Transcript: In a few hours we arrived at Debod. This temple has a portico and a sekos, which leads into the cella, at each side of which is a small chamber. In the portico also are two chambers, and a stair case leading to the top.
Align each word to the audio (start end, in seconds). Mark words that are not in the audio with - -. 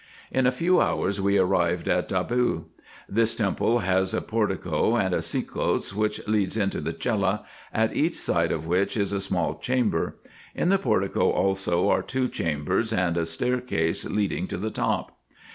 In 0.31 0.47
a 0.47 0.51
few 0.51 0.81
hours 0.81 1.21
we 1.21 1.37
arrived 1.37 1.87
at 1.87 2.07
Debod. 2.09 2.63
This 3.07 3.35
temple 3.35 3.81
has 3.81 4.15
a 4.15 4.21
portico 4.23 4.95
and 4.97 5.13
a 5.13 5.21
sekos, 5.21 5.93
which 5.93 6.27
leads 6.27 6.57
into 6.57 6.81
the 6.81 6.97
cella, 6.99 7.45
at 7.71 7.95
each 7.95 8.17
side 8.17 8.51
of 8.51 8.65
which 8.65 8.97
is 8.97 9.11
a 9.11 9.19
small 9.21 9.59
chamber. 9.59 10.15
In 10.55 10.69
the 10.69 10.79
portico 10.79 11.29
also 11.29 11.87
are 11.89 12.01
two 12.01 12.27
chambers, 12.29 12.91
and 12.91 13.15
a 13.15 13.27
stair 13.27 13.61
case 13.61 14.03
leading 14.03 14.47
to 14.47 14.57
the 14.57 14.71
top. 14.71 15.19